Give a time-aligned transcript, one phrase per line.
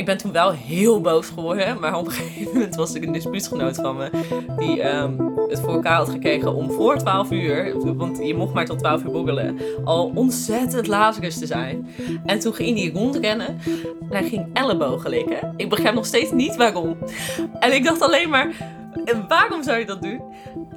[0.00, 3.12] Ik ben toen wel heel boos geworden, maar op een gegeven moment was ik een
[3.12, 4.10] dispuutgenoot van me
[4.58, 5.12] die ehm,
[5.48, 9.04] het voor elkaar had gekregen om voor 12 uur, want je mocht maar tot 12
[9.04, 11.88] uur boggelen, al ontzettend lazarus te zijn.
[12.26, 13.46] En toen ging hij rondrennen
[14.00, 15.54] en hij ging ellebogen likken.
[15.56, 16.96] Ik begrijp nog steeds niet waarom.
[17.58, 18.54] En ik dacht alleen maar,
[19.28, 20.22] waarom zou je dat doen?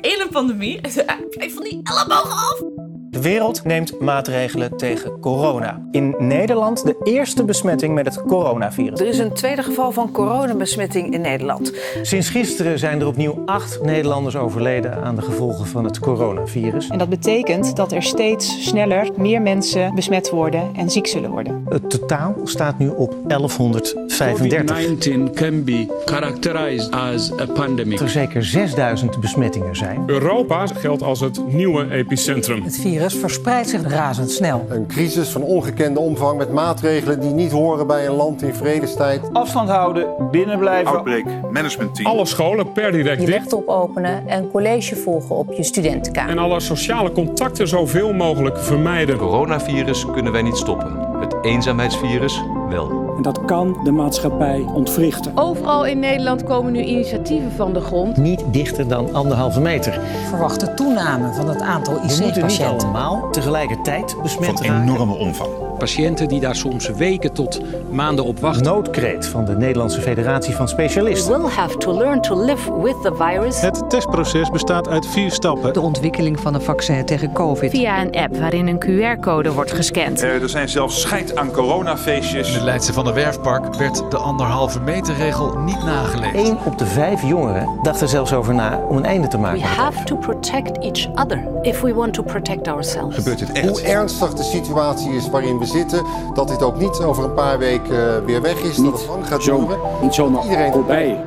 [0.01, 0.81] In een pandemie,
[1.29, 2.72] blijf van die ellebogen af!
[3.13, 5.81] De wereld neemt maatregelen tegen corona.
[5.91, 8.99] In Nederland de eerste besmetting met het coronavirus.
[8.99, 11.73] Er is een tweede geval van coronabesmetting in Nederland.
[12.01, 16.87] Sinds gisteren zijn er opnieuw acht Nederlanders overleden aan de gevolgen van het coronavirus.
[16.87, 21.65] En dat betekent dat er steeds sneller meer mensen besmet worden en ziek zullen worden.
[21.69, 24.37] Het totaal staat nu op 1135.
[24.37, 27.99] COVID-19 can be characterized as a pandemic.
[27.99, 30.03] Er zeker 6000 besmettingen zijn.
[30.05, 32.63] Europa geldt als het nieuwe epicentrum.
[32.63, 34.65] Het virus verspreidt zich razendsnel.
[34.69, 39.21] Een crisis van ongekende omvang met maatregelen die niet horen bij een land in vredestijd.
[39.33, 40.91] Afstand houden, binnen blijven.
[40.91, 42.07] Outbreak management team.
[42.07, 46.31] Alle scholen per direct je laptop openen en college volgen op je studentenkamer.
[46.31, 49.17] En alle sociale contacten zoveel mogelijk vermijden.
[49.17, 51.19] Coronavirus kunnen wij niet stoppen.
[51.19, 52.41] Het eenzaamheidsvirus
[52.73, 53.13] wel.
[53.17, 55.31] En dat kan de maatschappij ontwrichten.
[55.35, 58.17] Overal in Nederland komen nu initiatieven van de grond.
[58.17, 59.99] Niet dichter dan anderhalve meter.
[60.29, 62.83] Verwachte toename van het aantal We moeten niet IC-patiënten.
[62.87, 64.81] allemaal tegelijkertijd besmet Van raken.
[64.81, 65.62] enorme omvang.
[65.77, 67.61] Patiënten die daar soms weken tot
[67.91, 68.63] maanden op wachten.
[68.63, 71.33] Noodkreet van de Nederlandse Federatie van Specialisten.
[71.33, 73.61] We will have to learn to live with the virus.
[73.61, 75.73] Het testproces bestaat uit vier stappen.
[75.73, 77.71] De ontwikkeling van een vaccin tegen COVID.
[77.71, 80.21] Via een app waarin een QR-code wordt gescand.
[80.21, 82.47] Er zijn zelfs scheid aan coronafeestjes.
[82.47, 86.35] In het Leidse van de Werfpark werd de anderhalve meter regel niet nageleefd.
[86.35, 89.59] Eén op de vijf jongeren dacht er zelfs over na om een einde te maken.
[89.59, 93.15] We have to protect each other if we want to protect ourselves.
[93.15, 93.69] Gebeurt dit echt?
[93.69, 97.57] Hoe ernstig de situatie is waarin we zitten, dat dit ook niet over een paar
[97.57, 99.79] weken eh, weer weg is, dat het lang gaat Zo, duren.
[100.01, 101.25] niet zomaar Iedereen voorbij.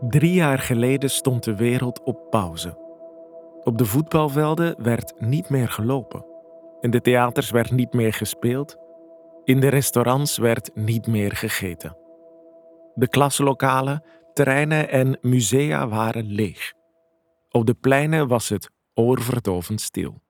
[0.00, 2.78] Drie jaar geleden stond de wereld op pauze.
[3.64, 6.24] Op de voetbalvelden werd niet meer gelopen.
[6.80, 8.76] In de theaters werd niet meer gespeeld.
[9.44, 11.96] In de restaurants werd niet meer gegeten.
[12.94, 14.02] De klaslokalen,
[14.32, 16.72] terreinen en musea waren leeg.
[17.50, 20.22] Op de pleinen was het oorverdovend stil.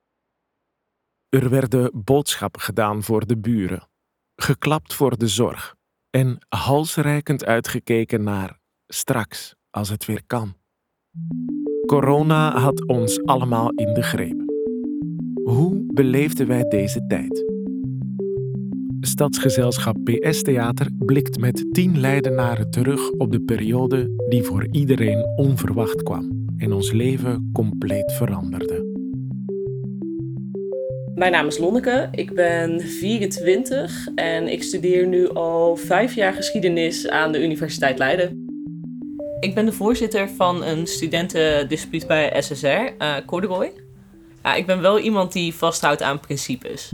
[1.28, 3.89] Er werden boodschappen gedaan voor de buren,
[4.37, 5.75] geklapt voor de zorg
[6.11, 10.55] en halsreikend uitgekeken naar straks als het weer kan.
[11.87, 14.43] Corona had ons allemaal in de greep.
[15.43, 17.44] Hoe beleefden wij deze tijd?
[19.00, 26.03] Stadsgezelschap PS Theater blikt met tien leidenaren terug op de periode die voor iedereen onverwacht
[26.03, 28.88] kwam en ons leven compleet veranderde.
[31.19, 37.09] Mijn naam is Lonneke, ik ben 24 en ik studeer nu al vijf jaar geschiedenis
[37.09, 38.47] aan de Universiteit Leiden.
[39.41, 43.73] Ik ben de voorzitter van een studentendispuut bij SSR, eh Corduroy.
[44.43, 46.93] Ja, ik ben wel iemand die vasthoudt aan principes.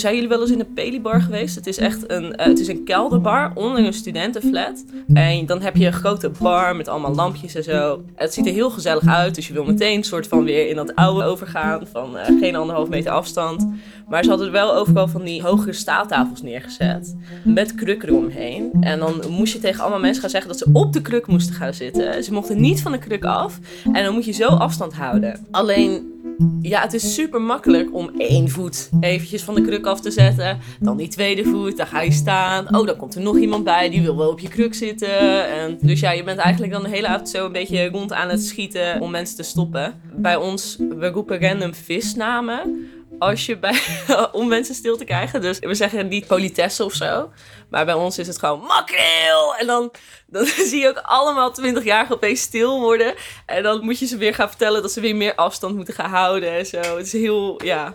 [0.00, 1.54] Zijn jullie wel eens in een Pelibar geweest?
[1.54, 4.84] Het is echt een, eh, het is een kelderbar onder een studentenflat.
[5.14, 8.02] En dan heb je een grote bar met allemaal lampjes en zo.
[8.14, 10.94] Het ziet er heel gezellig uit, dus je wil meteen soort van weer in dat
[10.94, 11.86] oude overgaan.
[11.92, 13.66] Van eh, geen anderhalf meter afstand.
[14.08, 17.16] Maar ze hadden wel overal van die hogere staaltafels neergezet.
[17.44, 18.70] Met krukken eromheen.
[18.80, 21.54] En dan moest je tegen allemaal mensen gaan zeggen dat ze op de kruk moesten
[21.54, 22.24] gaan zitten.
[22.24, 23.58] Ze mochten niet van de kruk af.
[23.92, 25.46] En dan moet je zo afstand houden.
[25.50, 26.19] Alleen,
[26.62, 30.58] ja, het is super makkelijk om één voet eventjes van de kruk af te zetten.
[30.80, 32.76] Dan die tweede voet, dan ga je staan.
[32.76, 35.48] Oh, dan komt er nog iemand bij, die wil wel op je kruk zitten.
[35.48, 38.28] En dus ja, je bent eigenlijk dan de hele avond zo een beetje rond aan
[38.28, 39.94] het schieten om mensen te stoppen.
[40.16, 42.88] Bij ons, we roepen random visnamen
[43.20, 43.80] als je bij,
[44.32, 45.40] om mensen stil te krijgen.
[45.40, 47.30] Dus we zeggen niet politesse of zo.
[47.70, 49.54] Maar bij ons is het gewoon makreel.
[49.58, 49.90] En dan,
[50.26, 53.14] dan zie je ook allemaal 20 jaar opeens stil worden.
[53.46, 56.10] En dan moet je ze weer gaan vertellen dat ze weer meer afstand moeten gaan
[56.10, 56.78] houden en zo.
[56.78, 57.94] Het is heel, ja.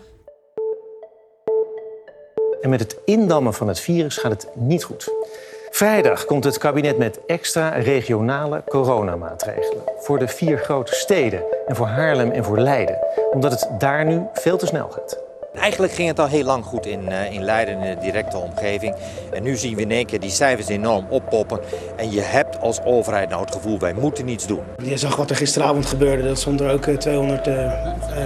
[2.61, 5.09] En met het indammen van het virus gaat het niet goed.
[5.69, 9.83] Vrijdag komt het kabinet met extra regionale coronamaatregelen.
[9.97, 12.97] Voor de vier grote steden en voor Haarlem en voor Leiden.
[13.31, 15.23] Omdat het daar nu veel te snel gaat.
[15.56, 18.95] Eigenlijk ging het al heel lang goed in, uh, in Leiden, in de directe omgeving.
[19.31, 21.59] En nu zien we in één keer die cijfers enorm oppoppen.
[21.95, 24.63] En je hebt als overheid nou het gevoel, wij moeten niets doen.
[24.83, 26.23] Je zag wat er gisteravond gebeurde.
[26.23, 27.71] Dat stonden er ook uh, 200 uh,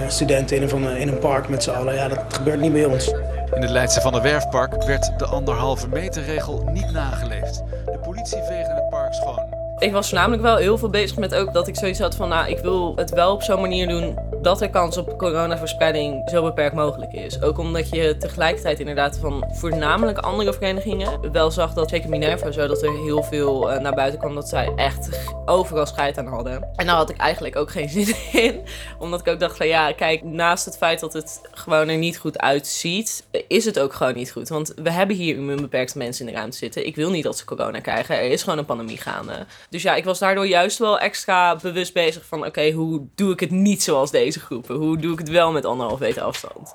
[0.08, 1.94] studenten in een, in een park met z'n allen.
[1.94, 3.12] Ja, dat gebeurt niet bij ons.
[3.54, 7.62] In het Leidse van de Werfpark werd de anderhalve meter regel niet nageleefd.
[7.84, 9.59] De politie veegde het park schoon.
[9.80, 12.48] Ik was voornamelijk wel heel veel bezig met ook dat ik zoiets had van, nou,
[12.50, 16.74] ik wil het wel op zo'n manier doen dat er kans op coronaverspreiding zo beperkt
[16.74, 17.42] mogelijk is.
[17.42, 22.66] Ook omdat je tegelijkertijd inderdaad van voornamelijk andere verenigingen wel zag dat, zeker Minerva zo,
[22.66, 26.68] dat er heel veel uh, naar buiten kwam dat zij echt overal scheid aan hadden.
[26.76, 28.60] En daar had ik eigenlijk ook geen zin in.
[28.98, 32.18] Omdat ik ook dacht van, ja, kijk, naast het feit dat het gewoon er niet
[32.18, 34.48] goed uitziet, is het ook gewoon niet goed.
[34.48, 36.86] Want we hebben hier immuunbeperkte mensen in de ruimte zitten.
[36.86, 38.16] Ik wil niet dat ze corona krijgen.
[38.16, 39.46] Er is gewoon een pandemie gaande.
[39.70, 42.46] Dus ja, ik was daardoor juist wel extra bewust bezig van...
[42.46, 44.76] oké, hoe doe ik het niet zoals deze groepen?
[44.76, 46.74] Hoe doe ik het wel met anderhalf meter afstand?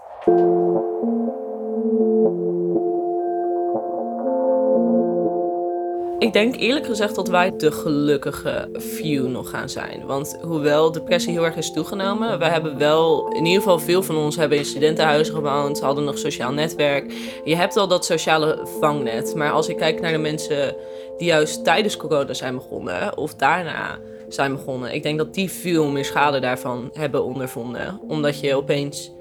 [6.25, 10.06] Ik denk eerlijk gezegd dat wij de gelukkige few nog gaan zijn.
[10.06, 14.18] Want hoewel depressie heel erg is toegenomen, we hebben wel, in ieder geval veel van
[14.18, 17.13] ons hebben in studentenhuizen gewoond, hadden nog sociaal netwerk.
[17.44, 19.36] Je hebt al dat sociale vangnet.
[19.36, 20.75] Maar als ik kijk naar de mensen
[21.18, 25.88] die juist tijdens corona zijn begonnen, of daarna zijn begonnen, ik denk dat die veel
[25.88, 28.00] meer schade daarvan hebben ondervonden.
[28.07, 29.12] Omdat je opeens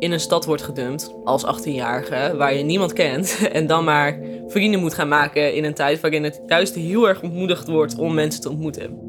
[0.00, 4.80] in een stad wordt gedumpt als 18-jarige, waar je niemand kent, en dan maar vrienden
[4.80, 8.40] moet gaan maken in een tijd waarin het juist heel erg ontmoedigd wordt om mensen
[8.40, 9.08] te ontmoeten.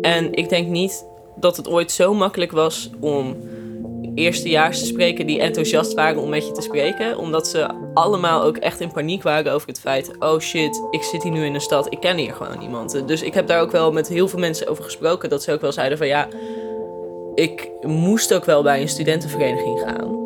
[0.00, 3.36] En ik denk niet dat het ooit zo makkelijk was om
[4.14, 7.18] eerstejaars te spreken die enthousiast waren om met je te spreken.
[7.18, 11.22] Omdat ze allemaal ook echt in paniek waren over het feit: oh shit, ik zit
[11.22, 13.02] hier nu in een stad, ik ken hier gewoon niemand.
[13.06, 15.28] Dus ik heb daar ook wel met heel veel mensen over gesproken.
[15.28, 16.28] Dat ze ook wel zeiden van ja,
[17.34, 20.20] ik moest ook wel bij een studentenvereniging gaan.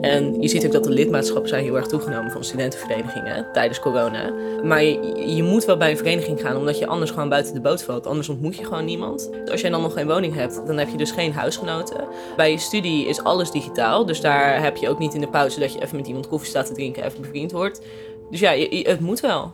[0.00, 4.32] En je ziet ook dat de lidmaatschappen zijn heel erg toegenomen van studentenverenigingen tijdens corona.
[4.62, 7.82] Maar je, moet wel bij een vereniging gaan, omdat je anders gewoon buiten de boot
[7.82, 8.06] valt.
[8.06, 9.30] Anders ontmoet je gewoon niemand.
[9.50, 12.04] Als jij dan nog geen woning hebt, dan heb je dus geen huisgenoten.
[12.36, 14.06] Bij je studie is alles digitaal.
[14.06, 16.48] Dus daar heb je ook niet in de pauze dat je even met iemand koffie
[16.48, 17.80] staat te drinken, even bevriend wordt.
[18.30, 19.52] Dus ja, het moet wel.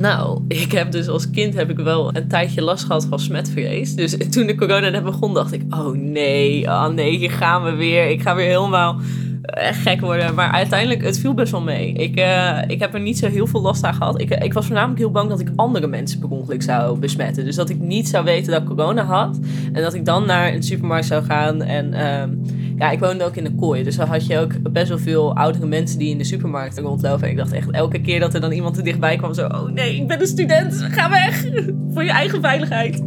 [0.00, 3.94] Nou, ik heb dus als kind heb ik wel een tijdje last gehad van smetvrees.
[3.94, 7.70] Dus toen de corona net begon, dacht ik: oh nee, oh nee, hier gaan we
[7.70, 8.10] weer.
[8.10, 8.96] Ik ga weer helemaal
[9.42, 10.34] echt gek worden.
[10.34, 11.92] Maar uiteindelijk, het viel best wel mee.
[11.92, 14.20] Ik, uh, ik heb er niet zo heel veel last aan gehad.
[14.20, 17.44] Ik, ik was voornamelijk heel bang dat ik andere mensen per ongeluk zou besmetten.
[17.44, 19.38] Dus dat ik niet zou weten dat ik corona had.
[19.72, 21.92] En dat ik dan naar een supermarkt zou gaan en...
[21.92, 23.82] Uh, ja, ik woonde ook in een kooi.
[23.82, 27.24] Dus dan had je ook best wel veel oudere mensen die in de supermarkt rondlopen.
[27.24, 29.68] En ik dacht echt elke keer dat er dan iemand er dichtbij kwam, zo: Oh
[29.68, 31.44] nee, ik ben een student, ga weg.
[31.92, 33.02] Voor je eigen veiligheid.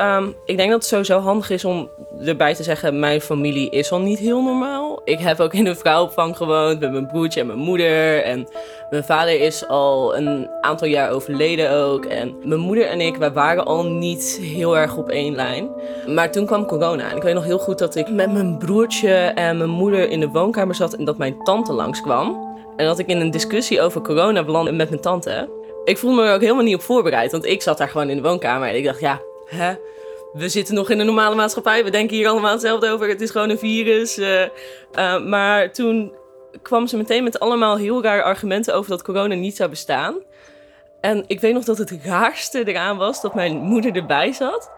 [0.00, 1.90] Um, ik denk dat het sowieso handig is om
[2.24, 5.00] erbij te zeggen: mijn familie is al niet heel normaal.
[5.04, 8.22] Ik heb ook in een vrouwenopvang gewoond met mijn broertje en mijn moeder.
[8.22, 8.48] En
[8.90, 12.04] mijn vader is al een aantal jaar overleden ook.
[12.04, 15.68] En mijn moeder en ik, wij waren al niet heel erg op één lijn.
[16.06, 17.10] Maar toen kwam corona.
[17.10, 20.20] En ik weet nog heel goed dat ik met mijn broertje en mijn moeder in
[20.20, 22.54] de woonkamer zat en dat mijn tante langskwam.
[22.76, 25.48] En dat ik in een discussie over corona belandde met mijn tante.
[25.84, 28.16] Ik voelde me er ook helemaal niet op voorbereid, want ik zat daar gewoon in
[28.16, 29.74] de woonkamer en ik dacht, ja, hè?
[30.32, 31.84] We zitten nog in een normale maatschappij.
[31.84, 33.08] We denken hier allemaal hetzelfde over.
[33.08, 34.18] Het is gewoon een virus.
[34.18, 36.12] Uh, uh, maar toen
[36.62, 40.14] kwam ze meteen met allemaal heel rare argumenten over dat corona niet zou bestaan.
[41.00, 44.70] En ik weet nog dat het raarste eraan was dat mijn moeder erbij zat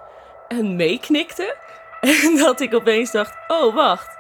[0.49, 1.57] en meeknikte.
[2.25, 4.17] En dat ik opeens dacht: oh, wacht.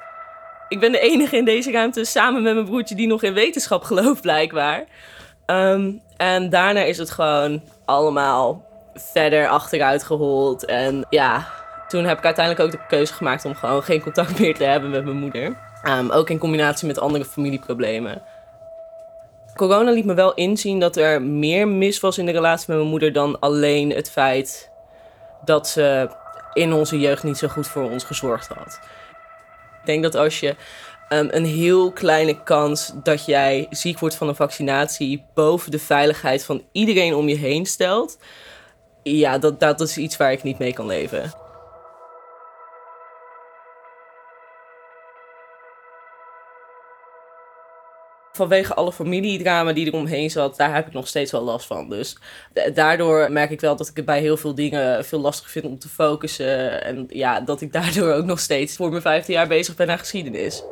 [0.69, 3.83] Ik ben de enige in deze ruimte samen met mijn broertje die nog in wetenschap
[3.83, 4.85] gelooft, blijkbaar.
[5.47, 8.68] Um, en daarna is het gewoon allemaal
[9.13, 10.65] verder achteruit gehold.
[10.65, 11.47] En ja,
[11.89, 14.91] toen heb ik uiteindelijk ook de keuze gemaakt om gewoon geen contact meer te hebben
[14.91, 15.57] met mijn moeder.
[15.89, 18.23] Um, ook in combinatie met andere familieproblemen.
[19.55, 22.91] Corona liet me wel inzien dat er meer mis was in de relatie met mijn
[22.91, 24.71] moeder dan alleen het feit
[25.45, 26.11] dat ze
[26.53, 28.81] in onze jeugd niet zo goed voor ons gezorgd had.
[29.81, 30.57] Ik denk dat als je
[31.09, 36.45] um, een heel kleine kans dat jij ziek wordt van een vaccinatie boven de veiligheid
[36.45, 38.19] van iedereen om je heen stelt,
[39.17, 41.47] ja, dat, dat is iets waar ik niet mee kan leven.
[48.39, 51.89] vanwege alle familiedrama die eromheen zat, daar heb ik nog steeds wel last van.
[51.89, 52.17] Dus
[52.75, 55.79] daardoor merk ik wel dat ik het bij heel veel dingen veel lastiger vind om
[55.79, 56.85] te focussen.
[56.85, 59.99] En ja, dat ik daardoor ook nog steeds voor mijn vijfde jaar bezig ben aan
[59.99, 60.63] geschiedenis.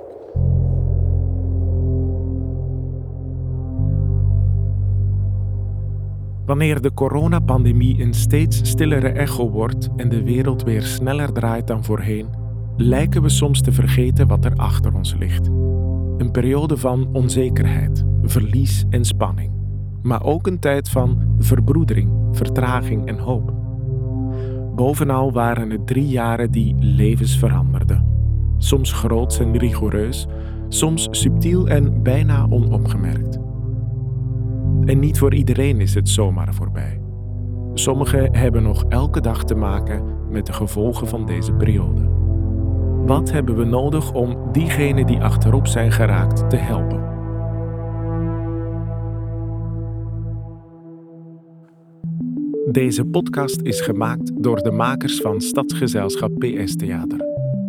[6.47, 11.85] Wanneer de coronapandemie een steeds stillere echo wordt en de wereld weer sneller draait dan
[11.85, 12.27] voorheen,
[12.77, 15.47] lijken we soms te vergeten wat er achter ons ligt.
[16.19, 19.53] Een periode van onzekerheid, verlies en spanning,
[20.03, 23.55] maar ook een tijd van verbroedering, vertraging en hoop.
[24.75, 28.07] Bovenal waren het drie jaren die levens veranderden.
[28.59, 30.27] Soms groots en rigoureus,
[30.69, 33.46] soms subtiel en bijna onopgemerkt.
[34.87, 37.01] En niet voor iedereen is het zomaar voorbij.
[37.75, 42.09] Sommigen hebben nog elke dag te maken met de gevolgen van deze periode.
[43.07, 47.05] Wat hebben we nodig om diegenen die achterop zijn geraakt te helpen?
[52.73, 57.21] Deze podcast is gemaakt door de makers van Stadsgezelschap PS Theater.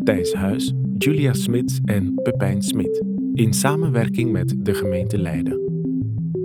[0.03, 3.03] Thijs Huis, Julia Smits en Pepijn Smit.
[3.33, 5.76] In samenwerking met de gemeente Leiden.